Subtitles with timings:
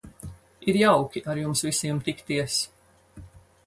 [0.71, 2.61] Ir jauki ar jums visiem tikties.